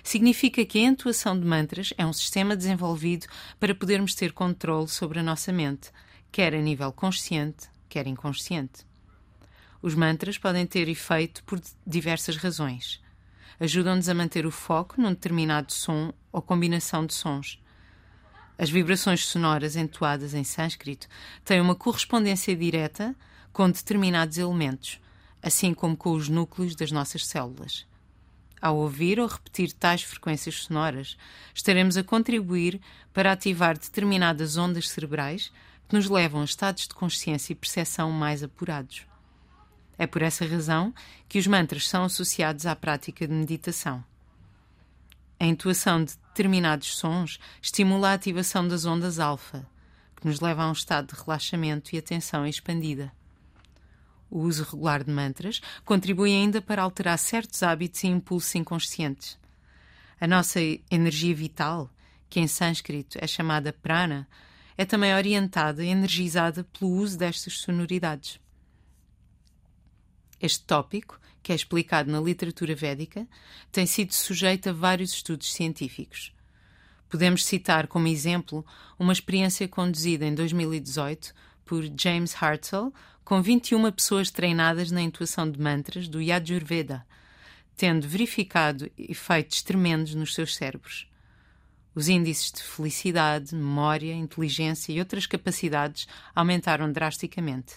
[0.02, 3.26] Significa que a entoação de mantras é um sistema desenvolvido
[3.58, 5.90] para podermos ter controle sobre a nossa mente,
[6.30, 8.86] quer a nível consciente, quer inconsciente.
[9.80, 13.00] Os mantras podem ter efeito por diversas razões.
[13.60, 17.60] Ajudam-nos a manter o foco num determinado som ou combinação de sons.
[18.56, 21.06] As vibrações sonoras entoadas em sânscrito
[21.44, 23.14] têm uma correspondência direta
[23.52, 25.00] com determinados elementos,
[25.40, 27.86] assim como com os núcleos das nossas células.
[28.60, 31.16] Ao ouvir ou repetir tais frequências sonoras,
[31.54, 32.80] estaremos a contribuir
[33.12, 35.52] para ativar determinadas ondas cerebrais
[35.88, 39.06] que nos levam a estados de consciência e percepção mais apurados.
[39.96, 40.94] É por essa razão
[41.28, 44.04] que os mantras são associados à prática de meditação.
[45.40, 49.64] A intuação de determinados sons estimula a ativação das ondas alfa,
[50.16, 53.12] que nos leva a um estado de relaxamento e atenção expandida.
[54.30, 59.38] O uso regular de mantras contribui ainda para alterar certos hábitos e impulsos inconscientes.
[60.20, 60.60] A nossa
[60.90, 61.90] energia vital,
[62.28, 64.28] que em sânscrito é chamada prana,
[64.76, 68.38] é também orientada e energizada pelo uso destas sonoridades.
[70.40, 73.26] Este tópico, que é explicado na literatura védica,
[73.72, 76.32] tem sido sujeito a vários estudos científicos.
[77.08, 78.64] Podemos citar como exemplo
[78.98, 82.92] uma experiência conduzida em 2018 por James Hartzell
[83.28, 87.04] com 21 pessoas treinadas na intuação de mantras do Yajurveda,
[87.76, 91.06] tendo verificado efeitos tremendos nos seus cérebros.
[91.94, 97.74] Os índices de felicidade, memória, inteligência e outras capacidades aumentaram drasticamente.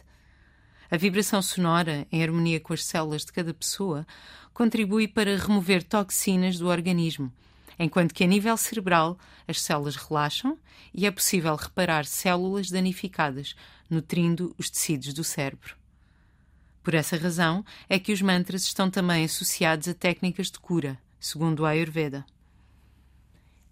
[0.90, 4.08] A vibração sonora, em harmonia com as células de cada pessoa,
[4.54, 7.30] contribui para remover toxinas do organismo,
[7.78, 10.58] enquanto que a nível cerebral as células relaxam
[10.94, 13.54] e é possível reparar células danificadas,
[13.92, 15.76] nutrindo os tecidos do cérebro.
[16.82, 21.66] Por essa razão é que os mantras estão também associados a técnicas de cura, segundo
[21.66, 22.26] a Ayurveda.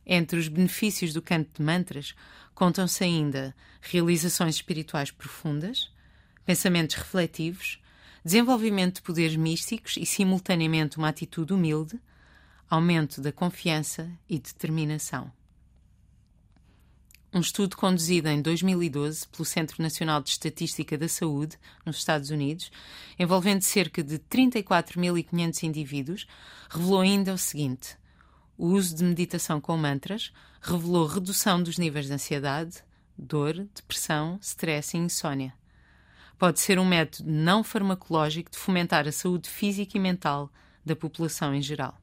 [0.05, 2.13] Entre os benefícios do canto de mantras
[2.53, 5.91] contam-se ainda realizações espirituais profundas,
[6.45, 7.81] pensamentos refletivos,
[8.23, 11.99] desenvolvimento de poderes místicos e, simultaneamente, uma atitude humilde,
[12.69, 15.31] aumento da confiança e determinação.
[17.33, 22.71] Um estudo conduzido em 2012 pelo Centro Nacional de Estatística da Saúde, nos Estados Unidos,
[23.19, 26.27] envolvendo cerca de 34.500 indivíduos,
[26.69, 27.95] revelou ainda o seguinte:
[28.57, 32.83] o uso de meditação com mantras revelou redução dos níveis de ansiedade,
[33.17, 35.53] dor, depressão, stress e insônia
[36.39, 40.49] pode ser um método não farmacológico de fomentar a saúde física e mental
[40.85, 41.99] da população em geral.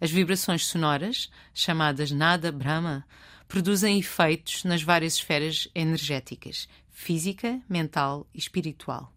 [0.00, 3.04] As vibrações sonoras, chamadas Nada Brahma,
[3.52, 9.12] produzem efeitos nas várias esferas energéticas, física, mental e espiritual.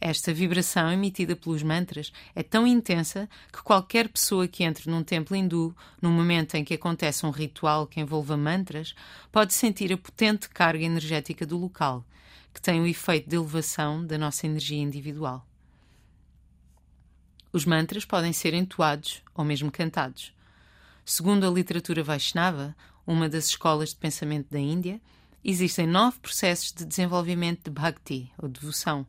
[0.00, 5.34] Esta vibração emitida pelos mantras é tão intensa que qualquer pessoa que entre num templo
[5.34, 8.94] hindu, no momento em que acontece um ritual que envolva mantras,
[9.32, 12.04] pode sentir a potente carga energética do local
[12.54, 15.44] que tem o efeito de elevação da nossa energia individual.
[17.52, 20.32] Os mantras podem ser entoados ou mesmo cantados.
[21.04, 25.00] Segundo a literatura Vaishnava, uma das escolas de pensamento da Índia,
[25.44, 29.04] existem nove processos de desenvolvimento de bhakti, ou devoção.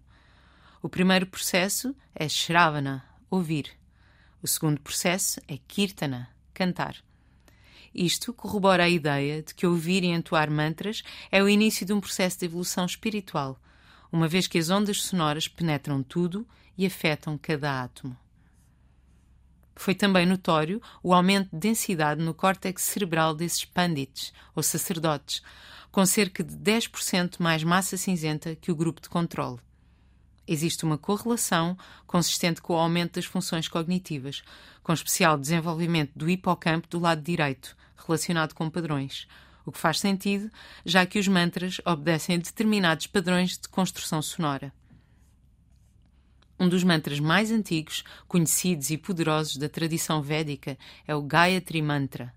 [0.81, 3.69] O primeiro processo é shravana, ouvir.
[4.41, 6.95] O segundo processo é kirtana, cantar.
[7.93, 12.01] Isto corrobora a ideia de que ouvir e entoar mantras é o início de um
[12.01, 13.61] processo de evolução espiritual,
[14.11, 18.17] uma vez que as ondas sonoras penetram tudo e afetam cada átomo.
[19.76, 25.41] Foi também notório o aumento de densidade no córtex cerebral desses pandits, ou sacerdotes,
[25.91, 29.59] com cerca de 10% mais massa cinzenta que o grupo de controle.
[30.47, 34.43] Existe uma correlação consistente com o aumento das funções cognitivas,
[34.82, 39.28] com especial desenvolvimento do hipocampo do lado direito, relacionado com padrões,
[39.65, 40.51] o que faz sentido,
[40.86, 44.74] já que os mantras obedecem a determinados padrões de construção sonora.
[46.64, 52.34] Um dos mantras mais antigos, conhecidos e poderosos da tradição védica é o Gayatri Mantra.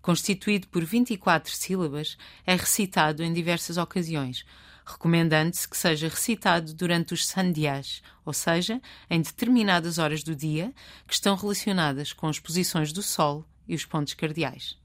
[0.00, 4.46] Constituído por 24 sílabas, é recitado em diversas ocasiões,
[4.86, 8.80] recomendando-se que seja recitado durante os sandhyas, ou seja,
[9.10, 10.72] em determinadas horas do dia
[11.06, 14.81] que estão relacionadas com as posições do Sol e os pontos cardeais.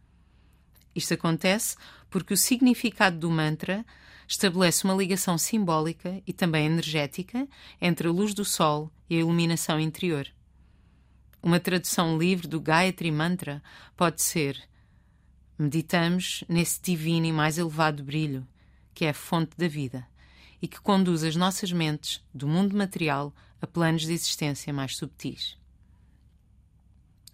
[0.97, 1.77] Isto acontece
[2.09, 3.85] porque o significado do mantra
[4.27, 7.47] estabelece uma ligação simbólica e também energética
[7.79, 10.27] entre a luz do Sol e a iluminação interior.
[11.39, 13.61] Uma tradução livre do Gayatri Mantra
[13.95, 14.59] pode ser:
[15.55, 18.47] Meditamos nesse divino e mais elevado brilho
[18.91, 20.07] que é a fonte da vida
[20.59, 23.31] e que conduz as nossas mentes do mundo material
[23.61, 25.55] a planos de existência mais subtis.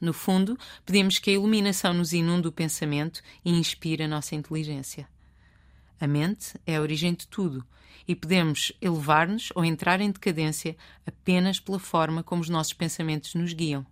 [0.03, 5.07] No fundo, pedimos que a iluminação nos inunde o pensamento e inspire a nossa inteligência.
[5.97, 7.65] A mente é a origem de tudo
[8.05, 10.75] e podemos elevar-nos ou entrar em decadência
[11.07, 13.85] apenas pela forma como os nossos pensamentos nos guiam.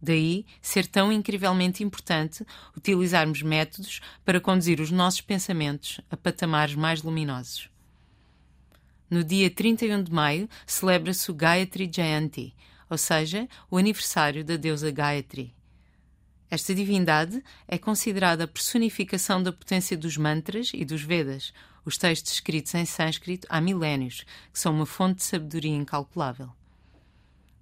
[0.00, 2.42] Daí ser tão incrivelmente importante
[2.74, 7.68] utilizarmos métodos para conduzir os nossos pensamentos a patamares mais luminosos.
[9.10, 12.54] No dia 31 de maio celebra-se o Gayatri Jayanti,
[12.88, 15.54] ou seja, o aniversário da deusa Gayatri.
[16.50, 21.52] Esta divindade é considerada a personificação da potência dos mantras e dos Vedas,
[21.84, 26.50] os textos escritos em sânscrito há milénios, que são uma fonte de sabedoria incalculável.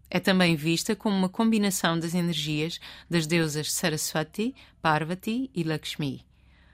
[0.09, 6.25] É também vista como uma combinação das energias das deusas Saraswati, Parvati e Lakshmi,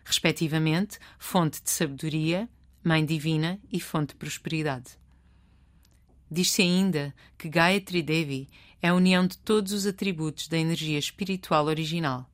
[0.04, 2.48] respectivamente fonte de sabedoria,
[2.84, 5.01] mãe divina e fonte de prosperidade.
[6.32, 8.48] Diz-se ainda que Gayatri Devi
[8.80, 12.26] é a união de todos os atributos da energia espiritual original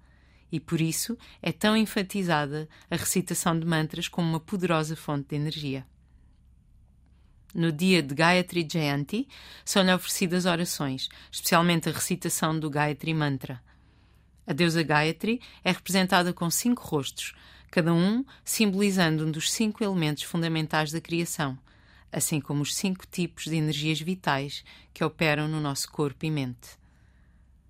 [0.52, 5.34] e por isso é tão enfatizada a recitação de mantras como uma poderosa fonte de
[5.34, 5.84] energia.
[7.52, 9.26] No dia de Gayatri Jayanti,
[9.64, 13.60] são-lhe oferecidas orações, especialmente a recitação do Gayatri Mantra.
[14.46, 17.34] A deusa Gayatri é representada com cinco rostos,
[17.68, 21.58] cada um simbolizando um dos cinco elementos fundamentais da criação,
[22.12, 26.78] assim como os cinco tipos de energias vitais que operam no nosso corpo e mente.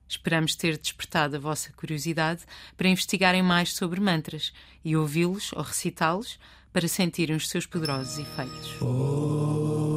[0.09, 2.45] Esperamos ter despertado a vossa curiosidade
[2.77, 4.53] para investigarem mais sobre mantras
[4.85, 6.39] e ouvi-los ou recitá-los
[6.73, 8.81] para sentirem os seus poderosos efeitos.
[8.81, 9.88] Oh.